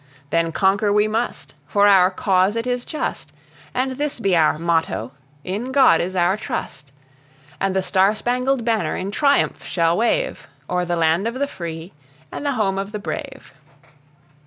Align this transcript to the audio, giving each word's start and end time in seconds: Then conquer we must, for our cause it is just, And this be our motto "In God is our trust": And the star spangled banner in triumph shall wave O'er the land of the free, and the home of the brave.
Then 0.31 0.51
conquer 0.51 0.91
we 0.91 1.07
must, 1.07 1.53
for 1.67 1.85
our 1.85 2.09
cause 2.09 2.55
it 2.55 2.65
is 2.65 2.85
just, 2.85 3.31
And 3.71 3.91
this 3.97 4.19
be 4.19 4.35
our 4.35 4.57
motto 4.57 5.11
"In 5.43 5.71
God 5.71 6.01
is 6.01 6.15
our 6.15 6.35
trust": 6.37 6.91
And 7.59 7.75
the 7.75 7.83
star 7.83 8.15
spangled 8.15 8.65
banner 8.65 8.95
in 8.95 9.11
triumph 9.11 9.63
shall 9.63 9.95
wave 9.97 10.47
O'er 10.67 10.85
the 10.85 10.95
land 10.95 11.27
of 11.27 11.35
the 11.35 11.45
free, 11.45 11.93
and 12.31 12.43
the 12.43 12.53
home 12.53 12.79
of 12.79 12.93
the 12.93 12.97
brave. 12.97 13.53